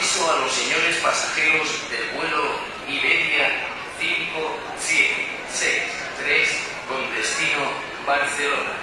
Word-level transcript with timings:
Aviso 0.00 0.24
a 0.32 0.40
los 0.40 0.48
señores 0.50 0.96
pasajeros 1.02 1.68
del 1.90 2.08
vuelo 2.16 2.56
Iberia 2.88 3.68
5763 4.00 6.48
con 6.88 7.04
destino 7.14 7.68
Barcelona. 8.06 8.80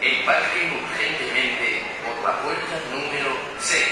Embarquen 0.00 0.80
urgentemente 0.80 1.84
por 2.00 2.16
la 2.24 2.40
puerta 2.40 2.80
número 2.90 3.36
6. 3.58 3.84